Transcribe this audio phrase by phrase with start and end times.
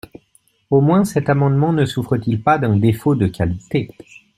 [0.71, 3.87] Au moins cet amendement ne souffre-t-il pas d’un «défaut de qualité».